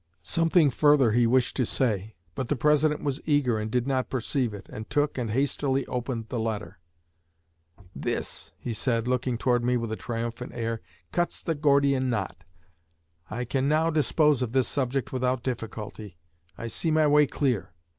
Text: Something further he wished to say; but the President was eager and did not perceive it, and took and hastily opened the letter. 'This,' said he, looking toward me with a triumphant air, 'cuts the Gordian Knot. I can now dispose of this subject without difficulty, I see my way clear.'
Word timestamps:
Something 0.23 0.71
further 0.71 1.11
he 1.11 1.27
wished 1.27 1.55
to 1.57 1.63
say; 1.63 2.15
but 2.33 2.49
the 2.49 2.55
President 2.55 3.03
was 3.03 3.21
eager 3.27 3.59
and 3.59 3.69
did 3.69 3.85
not 3.85 4.09
perceive 4.09 4.51
it, 4.51 4.67
and 4.73 4.89
took 4.89 5.15
and 5.15 5.29
hastily 5.29 5.85
opened 5.85 6.29
the 6.29 6.39
letter. 6.39 6.79
'This,' 7.95 8.51
said 8.73 9.03
he, 9.05 9.09
looking 9.11 9.37
toward 9.37 9.63
me 9.63 9.77
with 9.77 9.91
a 9.91 9.95
triumphant 9.95 10.53
air, 10.55 10.81
'cuts 11.11 11.39
the 11.39 11.53
Gordian 11.53 12.09
Knot. 12.09 12.43
I 13.29 13.45
can 13.45 13.69
now 13.69 13.91
dispose 13.91 14.41
of 14.41 14.53
this 14.53 14.67
subject 14.67 15.13
without 15.13 15.43
difficulty, 15.43 16.17
I 16.57 16.65
see 16.65 16.89
my 16.89 17.05
way 17.05 17.27
clear.' 17.27 17.75